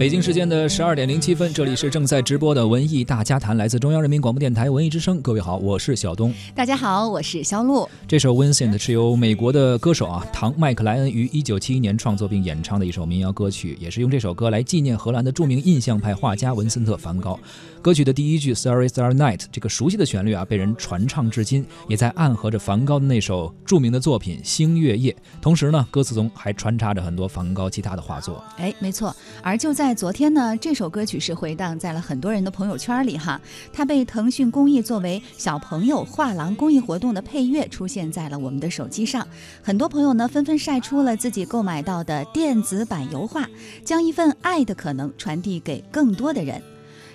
[0.00, 5.20] 北京时间的十二点零七分，这里是正在直播的文艺大家谈，来自中央人民广播电台文艺之声。
[5.20, 6.32] 各位好，我是小东。
[6.54, 7.86] 大家好，我是肖璐。
[8.08, 17.38] 这首《Vincent》是由美国的歌手啊唐麦克莱恩于一九七一年创作并演唱的一首民谣歌曲，也是用这首歌来纪念荷兰的著名印象派画家文森特·梵高。
[17.82, 25.12] 歌曲的第一句 “Starry Starry Night” 这个熟悉的旋律啊，被人传唱至今，也在暗合着梵高的那首著名的作品《星月夜》。
[25.42, 28.42] 同时呢，歌词中还穿插着很多梵高其他的画作。
[28.56, 29.14] 哎，没错。
[29.42, 33.40] 而就在在昨天呢，这首歌曲是回荡在了很多人的朋友圈里哈。
[33.72, 39.26] 它被腾讯公益作为小朋友画廊公益活动的配乐，出现在了我们的手机上。
[39.60, 43.48] 很多朋友呢，纷纷晒出了自己购买到的电子版油画，
[43.84, 46.62] 将一份爱的可能传递给更多的人。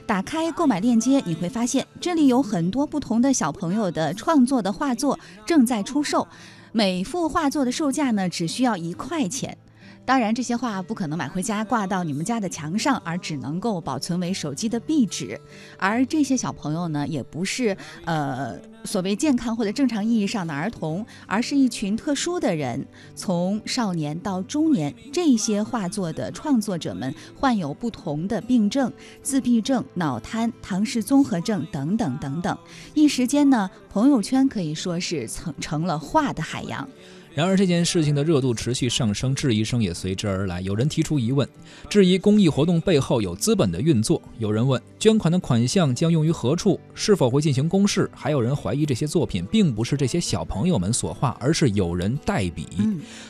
[0.05, 6.27] 打开购买链接，你会发现这里有很多不同的小朋友的创作的画作正在出售，
[6.73, 9.57] 每幅画作的售价呢只需要一块钱。
[10.05, 15.39] 当然，这些画不可能买回家挂到你们家的墙上，而只能够保存为手机的壁纸。
[15.77, 17.75] 而这些小朋友呢，也不是
[18.05, 32.55] 呃所谓健康或者正常意义上的儿童，而是一群特殊的人，从少年到中年，这些画作的创作者们患有不同的病症，自闭症、脑瘫、唐氏综合症等等等等。
[32.93, 36.87] 一时间呢，朋友圈可以说是成成了画的海洋。
[37.36, 40.61] 然而这件事情的热度持续上升，质疑声也随之而来。
[40.61, 41.45] 有人提出疑问，
[41.89, 48.09] 质疑公益活动背后有资本的运作；有人问，捐款的款项将用于何处，是否会进行公示？
[48.16, 52.67] 还有人怀疑这些作品并不是这些小朋友们所画，而是有人代笔。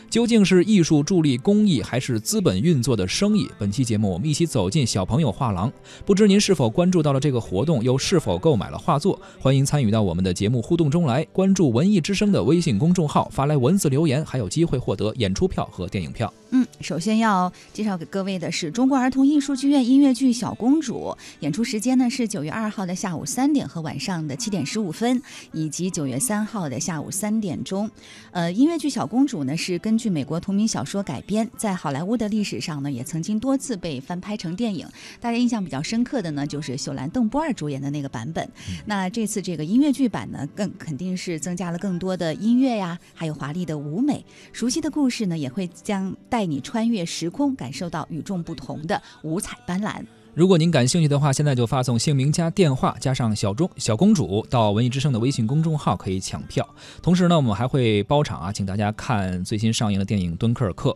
[0.08, 3.50] 究竟是艺术助力公益，还是资本运作的生意？
[3.58, 5.73] 本期节目我们一起走进小朋友画廊。
[6.06, 9.20] 不知您是否关注到了这个活动，又是否购买了画作？
[9.39, 13.95] 欢迎参与到我们的节目互动中来，关注文艺之声的微信公众号，发来文字。
[13.95, 16.33] 留言还有机会获得演出票和电影票。
[16.50, 25.22] 嗯，首先要介绍给各位的是中国儿童艺术剧院音乐剧《小公主》，演出时间呢是九月二号的下午三点和晚上的七点十五分，
[25.54, 27.89] 以及九月三号的下午三点钟。
[28.32, 34.86] 呃，音乐剧《小公主》呢是根据美国同名小说改编，在好莱坞的历史上呢也曾经多次被翻拍成电影。
[35.22, 38.48] 大家印象比较深刻的呢就是秀兰·邓波尔主演的那个版本。
[38.86, 43.84] 那这次这个音乐剧版呢，更肯定是增加了更多的音乐呀，还有华丽的。
[43.85, 50.03] 舞美熟悉的故事呢，也会将带你穿越时空，感受到与众不同的五彩斑斓。
[50.33, 56.67] 如果您感兴趣的话，现在就发送姓名加电话加上小钟小公主到文艺之声的微信公众号，可以抢票。
[57.01, 60.89] 同时呢，我们还会包场啊，请大家看最新上映的电影《敦刻尔克》。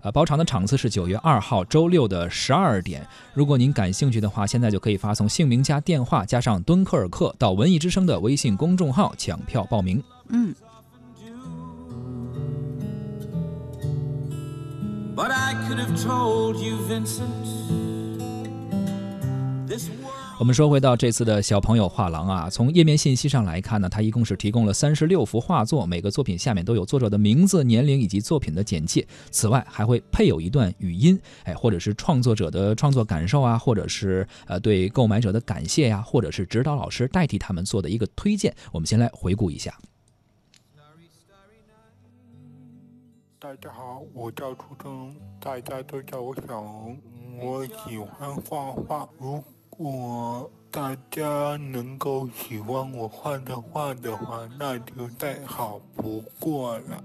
[0.00, 3.06] 呃，包场的场次是九月二号周六的十二点。
[3.34, 10.02] 如果您感兴趣的话，现在就可以发送姓名加电话加上《敦刻尔克》到文艺之声的微信公众号抢票报名。
[10.28, 10.54] 嗯。
[15.16, 17.24] But I could have told you, Vincent.
[20.38, 29.08] 我们说回到这次的小朋友画廊啊，从页面信息上来看呢，它一共是提供了三十六幅画作，每个作品下面都有作者的名字、年龄以及作品的简介。
[29.30, 38.54] 此外，还会配有一段语音，哎，或者是创作者的创作感受啊，或者是呃对购买者的感谢呀，或者是指导老师代替他们做的一个推荐。
[38.70, 39.74] 我们先来回顾一下。
[43.46, 46.98] 大家好，我叫初中，大家都叫我小红。
[47.40, 49.40] 我喜欢画画，如
[49.70, 57.04] 果大家能够喜欢我画的画的话，那就再好不过了。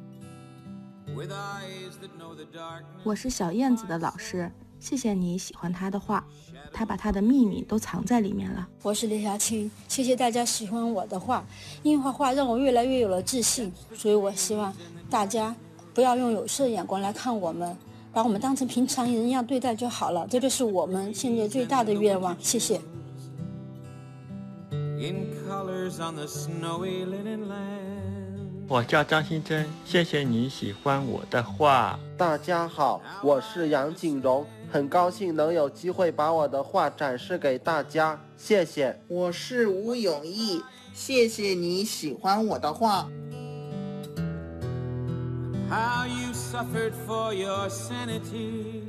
[3.04, 6.26] 我是小燕子的老师，谢谢你喜欢他的画，
[6.74, 8.68] 他把他的秘密都藏在里面了。
[8.82, 11.46] 我是李霞青，谢谢大家喜欢我的画，
[11.84, 14.76] 因为画画让我越来越有了自信，所以我希望
[15.08, 15.56] 大家。
[15.94, 17.76] 不要用有色眼光来看我们，
[18.14, 20.26] 把我们当成平常人一样对待就好了。
[20.30, 22.36] 这就是我们现在最大的愿望。
[22.40, 22.80] 谢谢。
[28.70, 32.00] 我叫张新珍，谢谢你喜欢我的画。
[32.18, 38.18] 大家好，我是杨景荣，很高兴能有机会把我的画展示给大家。
[38.38, 38.98] 谢谢。
[39.10, 40.64] 我是吴永义，
[40.94, 43.10] 谢谢你喜欢我的画。
[45.72, 48.84] How you suffered for your sanity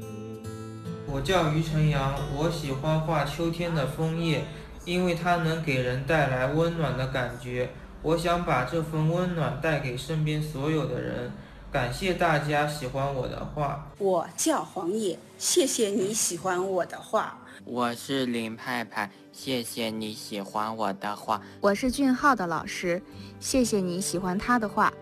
[1.07, 4.45] 我叫于晨阳我喜欢画秋天的枫叶
[4.85, 7.71] 因为它能给人带来温暖的感觉
[8.03, 11.31] 我想把这份温暖带给身边所有的人。
[11.71, 13.89] 感谢大家喜欢我的画。
[13.97, 17.39] 我叫黄野，谢谢你喜欢我的画。
[17.65, 21.41] 我是林派派，谢谢你喜欢我的画。
[21.61, 23.01] 我是俊浩的老师，
[23.39, 24.93] 谢谢你喜欢他的画，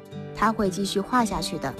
[0.40, 1.74] 他会继续画下去的。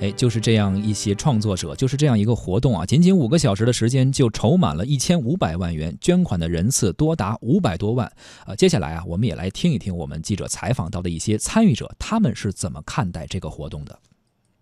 [0.00, 2.86] 哎，就是这样一些创作者，就是这样一个活动啊！
[2.86, 8.08] 仅仅五个小时的时间，就筹满了一千五百万元，捐款的人次多达五百多万。
[8.46, 13.98] 呃，接下来啊，我们也来听一听我们记者采访到的一些参与者，他们是怎么看待这个活动的。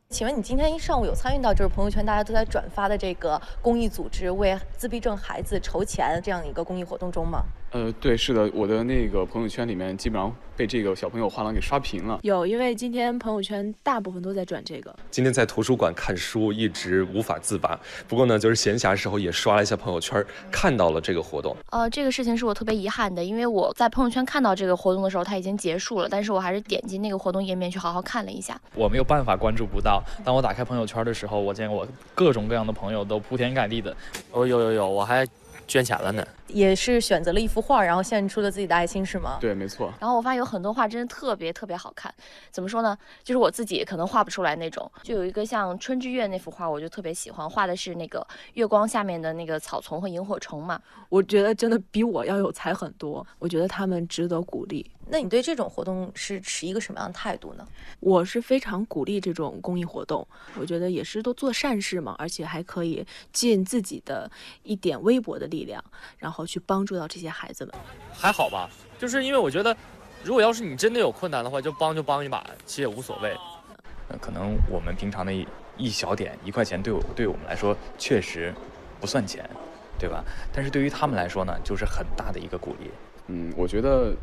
[0.08, 7.42] 请问你今天一上午有参与到就是朋友圈大家都在转发的这个公益组织为自闭症孩子筹钱这样一个公益活动中吗？
[7.74, 12.20] 呃，对，是的，我的那个朋友圈里面基本上被这个小朋友画廊给刷屏了。
[12.22, 14.94] 有，因为今天朋友圈大部分都在转这个。
[15.10, 17.76] 今天在图书馆看书，一直无法自拔。
[18.06, 21.56] 不过呢，就是闲暇时候也刷了一下朋友圈，看到了这个活动。
[21.70, 28.56] 呃，这个事情是我特别遗憾的，因为我在朋友圈看到这个活动的时候，它已经结束了，但是我还是点击那个活动页面去好好看了一下。
[28.76, 30.00] 我没有办法关注不到。
[30.24, 31.84] 当我打开朋友圈的时候，我见我
[32.14, 33.96] 各种各样的朋友都铺天盖地的。
[34.30, 35.26] 哦，有有有，我还。
[35.66, 39.38] 捐钱了呢，也是选择了一幅画，然后献出了自己的爱心，是吗？
[39.40, 39.92] 对，没错。
[40.00, 42.12] 然后我发现有很多画真的特别特别好看，
[42.50, 42.96] 怎么说呢？
[43.22, 44.90] 就是我自己可能画不出来那种。
[45.02, 50.80] 就有一个像《春之月》那幅画，我就特别喜欢，画的是那个月光下面的那个草丛和萤火虫嘛。
[51.08, 54.90] 我觉得真的比我要有才很多，我觉得他们值得鼓励。
[55.06, 57.66] 那你对这种活动是持一个什么样的态度呢？
[58.00, 60.26] 我是非常鼓励这种公益活动，
[60.58, 64.30] 我觉得也是都做善事嘛，而且还可以尽自己的
[64.62, 65.82] 一点微薄的力量，
[66.18, 67.74] 然后去帮助到这些孩子们。
[68.12, 68.68] 还好吧，
[68.98, 69.76] 就是因为我觉得，
[70.22, 73.36] 如果要是你真的有困难的话，就帮就帮一把，其实也无所谓。
[74.08, 75.46] 呃，可能我们平常的一
[75.76, 78.54] 一小点一块钱，对我对我们来说确实
[79.00, 79.48] 不算钱，
[79.98, 80.24] 对吧？
[80.52, 82.90] 但是对于他们来说呢，就是很大的一个鼓励。
[83.28, 84.14] 嗯，我觉得。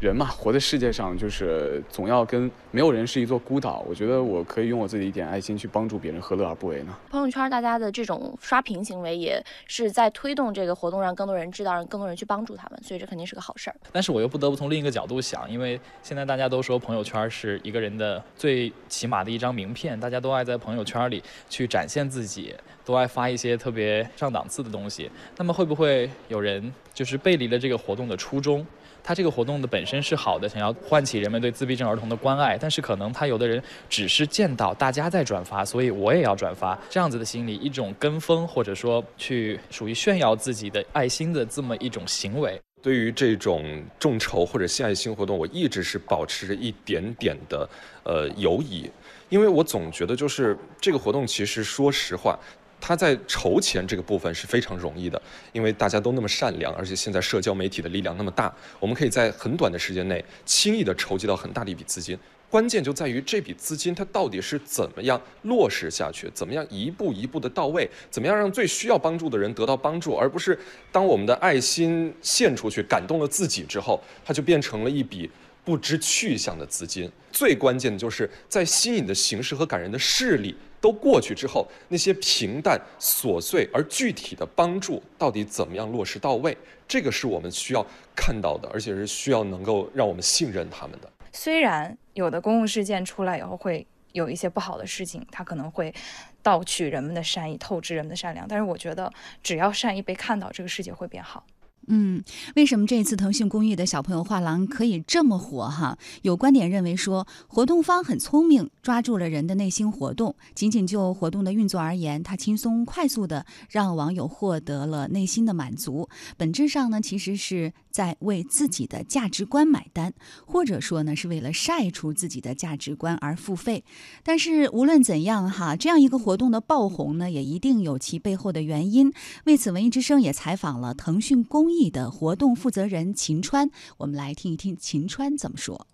[0.00, 3.84] 人嘛，活在世界上就是总要跟没有人是一座孤岛。
[3.86, 6.96] 我觉得我可以用我自己一点爱心去帮助别人，何乐而不为呢？
[7.10, 13.76] 朋友圈大家的这种刷屏行为也是在推动这个活动，让更多人知道，让更多人去帮助他们，所以这肯定是个好事儿。
[13.92, 22.54] 但是我又不得不从另一个角度想，因为现在大家都说朋友圈是一个人的最起码的一张名片，大家都爱在朋友圈里去展现自己，
[22.86, 25.10] 都爱发一些特别上档次的东西。
[25.36, 28.66] 那么会不会有人就是背离了这个活动的初衷？
[29.02, 42.60] 他这个活动的本身是好的，想要唤起人们对自闭症儿童的关爱，但是可能他有的人只是见到大家在转发，所以我也要转发，这样子的心理，一种跟风或者说去属于炫耀自己的爱心的这么一种行为。
[42.82, 47.68] 对于这种众筹或者献爱心活动，我一直是保持着一点点的
[48.04, 48.90] 呃犹疑，
[49.28, 52.38] 因为我总觉得就是这个活动其实说实话。
[52.80, 55.20] 他在筹钱这个部分是非常容易的，
[55.52, 62.18] 因为大家都那么善良，而且现在社交媒体的力量那么大，我们可以在很短的时间内轻易的筹集到很大的一笔资金。
[62.48, 70.58] 关键就在于这笔资金它到底是怎么样落实下去，怎么样一步一步的到位，怎么样让最需要帮助的人得到帮助，而不是
[70.90, 75.30] 当我们的爱心献出去，感动了自己之后，它就变成了一笔。
[75.62, 86.56] 不知去向的资金，最关键的就是在新颖的形式和感人的事例都过去之后，那些平淡琐碎而具体的帮助到底怎么样落实到位？
[86.88, 87.86] 这个是我们需要
[88.16, 91.10] 看到的，而且是需要能够让我们信任他们的。
[91.32, 95.94] 虽然有的公共事件出来以后会有一些不好的事情，它可能会
[96.42, 101.44] 盗取人们的善意，透支人们的善良，但是我觉得只要善意被看到，这个世界会变好。
[101.86, 102.22] 嗯，
[102.54, 105.98] 为什么这次腾讯公益的小朋友画廊可以这么火哈？
[106.22, 110.36] 有观点认为说，活动方很聪明，抓住了人的内心活动。
[110.54, 116.08] 仅仅就活动的运作而言，它轻松快速的让网友获得了内心的满足。
[116.36, 120.14] 本质上呢，其实是在为自己的价值观买单，
[120.46, 123.84] 或者说呢，是为了晒出自己的价值观而付费。
[124.22, 129.12] 但是无论怎样哈，这样一个活动的爆红呢，也一定有其背后的原因。
[129.44, 131.90] 为此，文艺之声也采访了腾讯公益。
[131.90, 135.88] 的活动负责人秦川，我们来听一听秦川怎么说。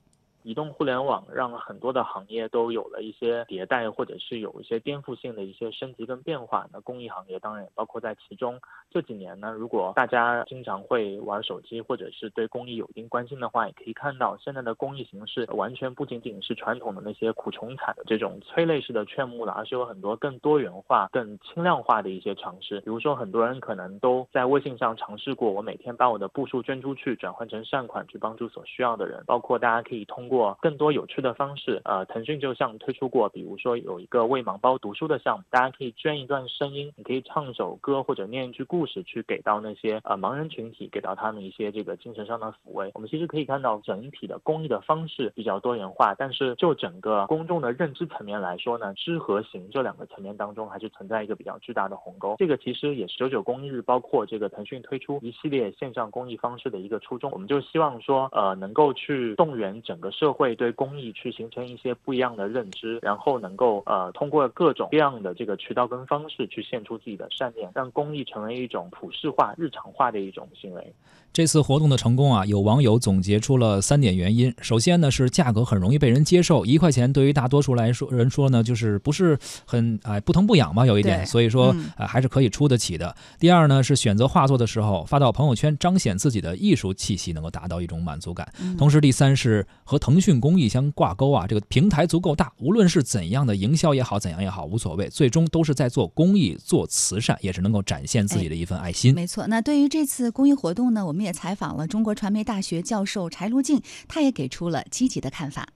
[0.47, 6.69] 移动互联网让很多的行业都有了一些迭代，或者是有一些颠覆性的一些升级跟变化。
[6.73, 8.61] 那公益行业当然也包括在其中。
[8.89, 22.81] 这几年呢，如果大家经常会玩手机，或者是对公益有一定关心的话，也可以看到现在的公益形式完全不仅仅是传统的那些苦穷惨的这种催泪式的劝募了，而是有很多更多元化、更轻量化的一些尝试。
[22.83, 29.25] 比如说，很多人可能都在微信上尝试过，我每天把我的步数捐出去，转换成善款去帮助所需要的人。
[29.27, 30.36] 包括大家可以通过。
[30.37, 42.91] 过更多有趣的方式，呃，腾讯就像推出过，比如说有一个为盲包读书的项目，大家可以捐一段声音，你可以唱首歌或者念一句故事，去给到那些呃盲人群体，给到他们一些这个精神上的抚慰。
[42.95, 52.35] 我们其实可以看到整体的公益的方式比较多元化，但是就整个公众的认知层面来说呢，知和行这两个层面当中还是存在一个比较巨大的鸿沟。
[52.39, 57.31] 这个其实也是九九公益日，包括这个腾讯推出一系列线上公益方式的一个初衷。
[57.31, 70.93] 我们就希望说，呃，能够去动员整个社社会对公益去形成一些不一样的认知，然后能够呃通过各种各样的这个渠道跟方式去献出自己的善念，让公益成为一种普世化、日常化的一种行为。
[71.37, 74.55] 这次活动的成功啊，有网友总结出了三点原因。
[74.63, 83.15] 首先呢，是价格很容易被人接受，一块钱对于大多数来说人说呢，就是不是很哎不疼不痒嘛，有一点，所以说呃还是可以出得起的。
[83.39, 88.51] 第二呢，是选择画作的时候发到朋友圈，彰显自己的艺术气息，能够达到一种满足感。
[88.79, 99.15] 同时，第三是和腾讯公益相挂钩啊，这个平台足够大，无论是怎样的营销也好，怎样也好，无所谓，最终都是在做公益、做慈善，也是能够展现自己的一份爱心。
[99.15, 99.47] 没错。
[99.49, 105.67] 那对于这次公益活动呢，我们也采访了中国传媒大学教授柴卢静，他也给出了积极的看法。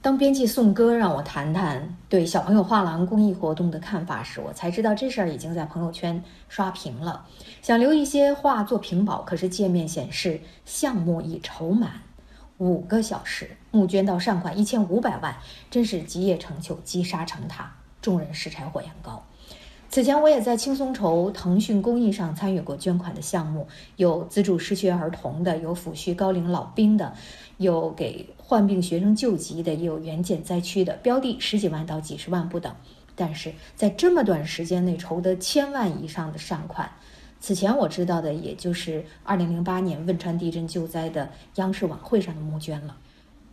[0.00, 7.26] 当编辑宋歌让我谈谈对小朋友画廊公益活动的看法时，我才知道这事儿已经在朋友圈刷屏了。
[7.62, 12.00] 想留一些画做屏保，可是界面显示项目已筹满
[12.58, 15.36] 五个小时，募捐到善款一千五百万，
[15.70, 19.22] 真是积业成裘，积沙成塔，众人拾柴火焰高。
[19.94, 27.14] 此前我也在轻松筹、腾讯公益上参与过捐款的项目，有资助失学儿童的，有抚恤高龄老兵的，
[27.58, 32.74] 有给患病学生救急的，也有援建灾区的，标的十几万到几十万不等。
[33.14, 36.90] 但是在这么短时间内筹得千万以上的善款，
[37.38, 42.96] 此前我知道的也就是2008年汶川地震救灾的央视晚会上的募捐了。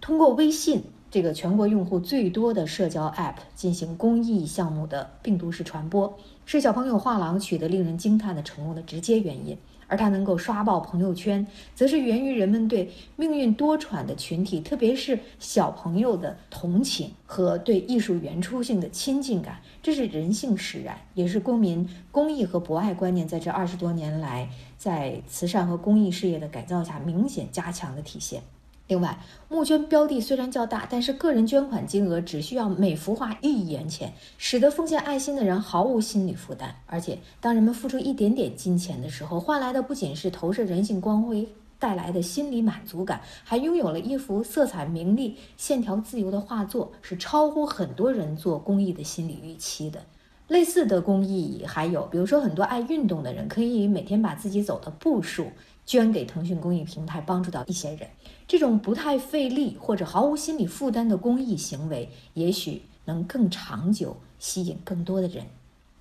[0.02, 0.86] 通过微信。
[1.12, 9.58] 这个全国用户最多的社交 App 进行公益项目的病毒式传播，是小朋友画廊取得令人惊叹的成功的直接原因。
[9.88, 19.60] 而它能够刷爆朋友圈，则是源于人们对命运多舛的群体，特别是小朋友的同情和对艺术原初性的亲近感。
[19.84, 28.42] 这是人性使然，也是公民公益和博爱观念在这二十多年来在慈善和公益事业的改造下明显加强的体现。
[28.88, 36.76] 另外，募捐标的虽然较大，但是个人捐款金额只需要每幅画一元钱，使得奉献爱心的人毫无心理负担。
[36.88, 41.48] 而且，当人们付出一点点金钱的时候，换来的不仅是投射人性光辉
[41.80, 50.02] 带来的心理满足感，还拥有了一幅色彩明丽、线条自由的画作，是超乎很多人做公益的心理预期的。
[50.48, 55.50] 类似的公益还有，比如说很多爱运动的人，可以每天把自己走的步数
[55.92, 58.08] 捐给腾讯公益平台，帮助到一些人。
[58.48, 65.44] 这种不太费力或者毫无心理负担的公益行为，也许能更长久，吸引更多的人。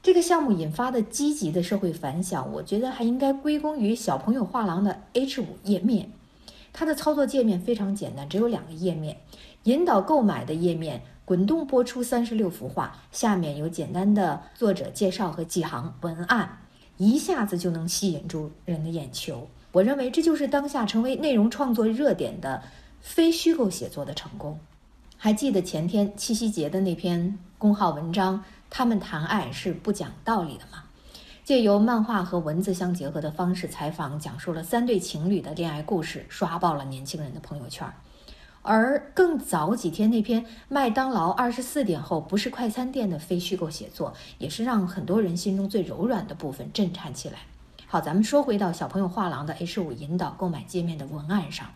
[0.00, 6.12] 这个项目引发的积极的社会反响，我觉得还应该归功于小朋友画廊的 H 五页面。
[6.72, 9.16] 它的操作界面非常简单，只有两个页面：
[9.64, 16.60] 引导购买的页面，滚动播出三十六幅画，下面有简单的作者介绍和几行文案，
[16.96, 19.48] 一下子就能吸引住人的眼球。
[19.72, 22.62] 我认为这就是当下成为内容创作热点的
[23.00, 24.58] 非虚构写作的成功。
[25.16, 30.84] 还记得前天七夕节的那篇公号文章，他们谈爱是不讲道理的吗？
[31.44, 37.86] 借由漫画和文字相结合的方式采访，讲述了三对情侣的恋爱故事，刷爆了年轻人的朋友圈。
[38.62, 47.38] 而更早几天那篇麦当劳二十四点后不是快餐店的非虚构写作，也是让很多人心中最柔软的部分震颤起来。
[47.92, 51.74] 好，咱们说回到小朋友画廊的 H 五引导购买界面的文案上，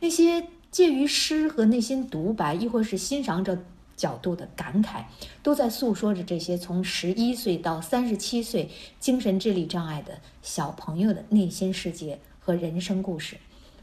[0.00, 3.58] 那些介于诗和内心独白，亦或是欣赏者
[3.94, 5.04] 角度的感慨，
[5.42, 13.36] 都在诉说着这些从十一岁到三十七岁精神智力障碍的小朋友的内心世界和人生故事。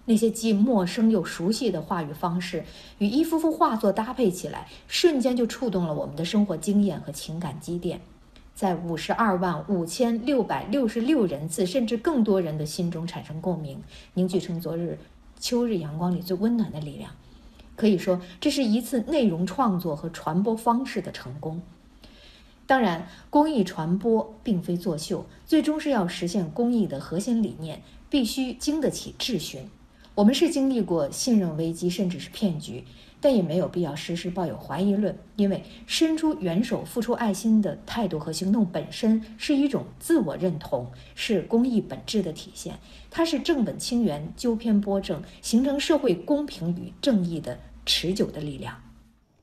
[0.06, 2.66] 那些既陌生又熟悉的话语方式，
[2.98, 8.02] 与一幅幅画作搭配起来，瞬间就触动了我们的生活经验和情感积淀。
[8.54, 13.82] 在五十二万五千六百六十六人次，甚至更多人的心中产生共鸣，
[14.14, 15.00] 凝聚成昨日
[15.40, 17.12] 秋日阳光里最温暖的力量。
[17.76, 21.62] 可以说，这是一次内容创作和传播方式的成功。
[22.68, 29.68] 当然，公益传播并非作秀，最终是要实现公益的核心理念，必须经得起质询。
[30.22, 32.84] 我们是经历过信任危机，甚至是骗局。
[33.20, 42.76] 但也没有必要时时抱有怀疑论，因为伸出援手、付出爱心的态度和行动本身是一种自我认同，是公益本质的体现。
[43.10, 48.91] 它是正本清源、纠偏拨正，形成社会公平与正义的持久的力量。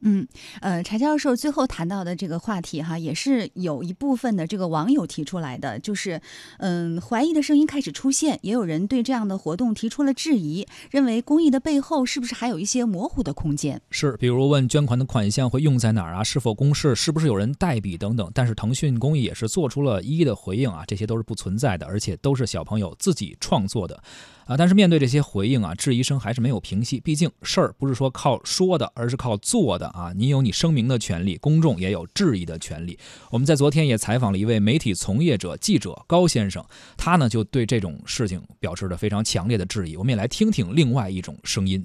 [0.01, 0.27] 嗯，
[0.61, 6.21] 呃，柴教授最后谈到的这个话题哈，也是有一部分的这个网友提出来的，就是，
[6.59, 13.81] 嗯，怀疑的声音开始出现，也有人对这样的活动提出了质疑，认为公益的背后是不是还有一些模糊的空间？
[13.91, 16.23] 是，比如问捐款的款项会用在哪儿啊？
[16.23, 16.95] 是否公示？
[16.95, 18.31] 是不是有人代笔等等？
[18.33, 24.03] 但是腾讯公益也是做出了一一的回应啊，这些都是不存在的，而且都是小朋友自己创作的。
[24.49, 26.99] 啊，但是面对这些回应啊，质疑声还是没有平息。
[26.99, 30.11] 毕竟事儿不是说靠说的，而是靠做的啊。
[30.17, 32.99] 你有你声明的权利，公众也有质疑的权利。
[33.31, 36.65] 我们在昨天也采访了一位媒体从业者记者高先生，
[36.97, 39.99] 他呢就对这种事情表示了非常强烈的质疑。
[39.99, 41.85] 我们也来听听另外一种声音。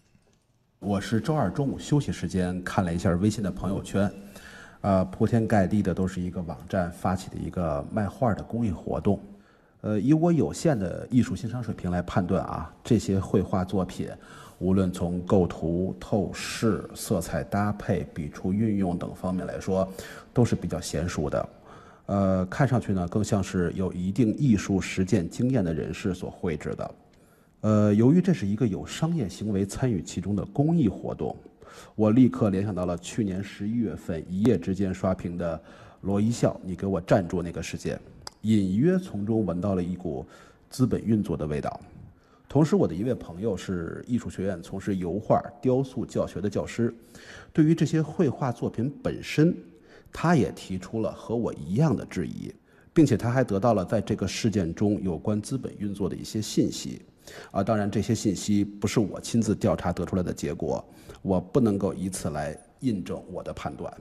[0.80, 4.10] 我是周二中午休息时间看了一下微信的朋友圈，
[4.80, 9.22] 呃，铺天盖地的都是一个网站发起的一个卖画的公益活动。
[9.84, 14.08] 呃，以我有限的艺术欣赏水平来判断啊，这些绘画作品，
[14.58, 19.86] 无论从构图、透视、色彩搭配、笔触运用等方面来说，
[20.34, 21.50] 都是比较娴熟的。
[22.06, 26.96] 呃，看上去呢，更像是有一定艺术实践经验的人士所绘制的。
[27.60, 31.36] 呃，由于这是一个有商业行为参与其中的公益活动，
[31.94, 35.62] 我立刻联想到了去年十一月份一夜之间刷屏的
[36.00, 38.00] 罗一笑，你给我站住那个事件。
[38.44, 40.26] 隐约从中闻到了一股
[40.70, 41.80] 资本运作的味道。
[42.48, 46.94] 同时，我的一位朋友是艺术学院从事油画、雕塑教学的教师，
[47.52, 49.56] 对于这些绘画作品本身，
[50.12, 52.54] 他也提出了和我一样的质疑，
[52.94, 57.02] 并且他还得到了在这个事件中有关资本运作的一些信息。
[57.50, 60.84] 啊，当然，这些信息不是我亲自调查得出来的结果，
[61.22, 63.92] 我不能够以此来印证我的判断。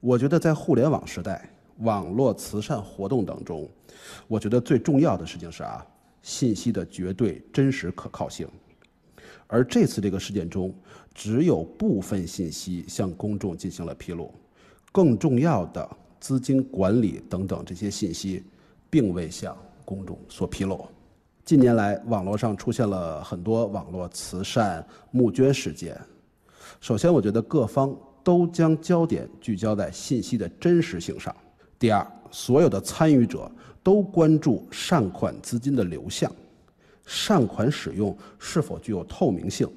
[0.00, 1.50] 我觉得在互联网时代。
[1.78, 3.68] 网络慈善活动当中，
[4.28, 5.84] 我觉得最重要的事情是啊，
[6.22, 8.48] 信息的绝对真实可靠性。
[9.46, 10.74] 而这次这个事件中，
[11.14, 14.34] 只有部分信息向公众进行了披露，
[14.90, 18.42] 更重要的资金管理等等这些信息，
[18.90, 20.84] 并未向公众所披露。
[21.44, 25.96] 近年来，网络上出现了很多网络慈善募捐事件。
[26.80, 31.34] 首先，我觉得各方都将焦点聚焦在信息的真实性上。
[31.78, 33.50] 第二，所有的参与者
[33.82, 36.30] 都关注善款资金的流向，
[37.04, 39.68] 善款使用是否具有透明性。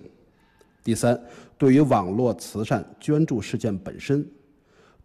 [0.83, 1.19] 第三，
[1.57, 4.25] 对于网络慈善捐助事件本身，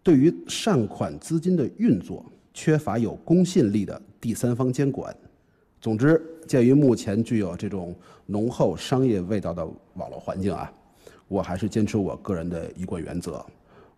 [0.01, 5.15] 对于善款资金的运作缺乏有公信力的第三方监管。
[5.81, 7.93] 总之，鉴于目前具有这种
[8.25, 10.71] 浓厚商业味道的网络环境啊，
[11.27, 13.45] 我还是坚持我个人的一贯原则。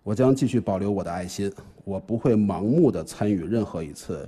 [0.08, 1.52] 我将继续保留我的爱心，
[1.84, 4.26] 我不会盲目的参与任何一次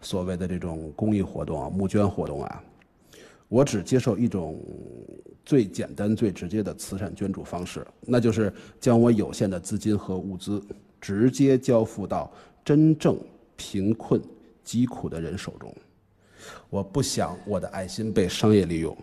[0.00, 2.62] 所谓的这种公益活动啊、募捐活动啊。
[3.48, 4.62] 我只接受一种
[5.44, 10.62] 最简单、最直接的慈善捐助方式，那就是将我有限的资金和物资
[11.00, 12.32] 直接交付到
[12.64, 13.18] 真正
[13.56, 14.22] 贫困、
[14.62, 15.74] 疾苦的人手中。
[16.70, 18.96] 我不想我的爱心被商业利用，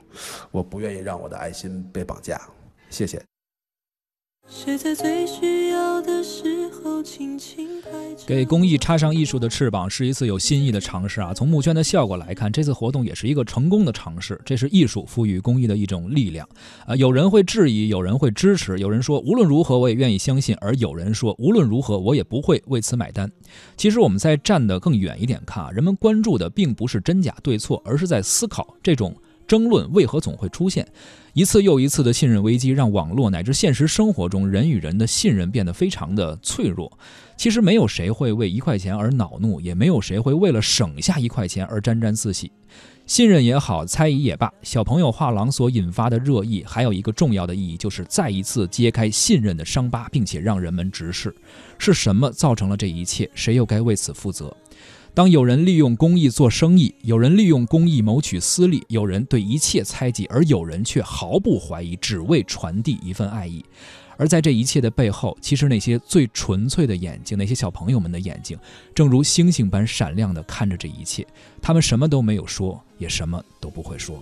[0.50, 2.40] 我不愿意让我的爱心被绑架。
[2.90, 3.22] 谢谢。
[4.48, 7.90] 谁在最需要的时候轻轻拍
[8.28, 11.34] 给公益插上艺术的翅膀是一次有新意的尝试啊！
[11.34, 14.40] 从募捐的效果来看，这次活动也是一个成功的尝试。
[14.46, 16.48] 这是艺术赋予公益的一种力量
[16.86, 16.96] 啊！
[16.96, 23.30] 有人会质疑，有人会支持，有人说无论如何我也愿意相信，而有人说无论如何我也不会为此买单。
[23.76, 29.16] 其实我们在站得更远一点看啊，人们关注的并不是真假对错，而是在思考这种。
[29.48, 30.88] 争论为何总会出现？
[31.34, 36.92] 一次又一次的信任危机，让网络乃至现实生活中人与人的信任变得非常的脆弱。
[37.36, 42.52] 其实没有谁会为一块钱而恼怒，也没有谁会为了省下一块钱而沾沾自喜。
[43.06, 51.36] 信任也好，猜疑也罢，小朋友画廊所引发的热议，还有一个重要的意义，就是再一次揭开信任的伤疤，并且让人们直视：
[51.78, 53.30] 是什么造成了这一切？
[53.36, 54.56] 谁又该为此负责？
[55.16, 63.64] 当有人利用公益做生意，有人利用公益谋取私利，有人对一切猜忌，而有人却毫不怀疑，只为传递一份爱意。
[64.18, 68.60] 而在这一切的背后，其实那些最纯粹的眼睛，那些小朋友们的眼睛，
[68.94, 71.26] 正如星星般闪亮地看着这一切。
[71.62, 74.22] 他们什么都没有说，也什么都不会说。